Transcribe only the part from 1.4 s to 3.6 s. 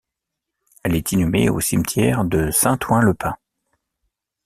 au cimetière de Saint-Ouen-le-Pin.